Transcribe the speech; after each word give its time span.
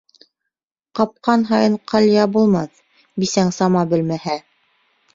Ҡапҡан 0.99 1.43
һайын 1.51 1.77
ҡалъя 1.93 2.25
булмаҫ, 2.39 2.83
бисәң 3.23 3.57
сама 3.63 3.89
белмәһә. 3.97 4.43